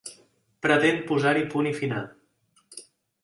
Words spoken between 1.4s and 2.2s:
punt i final.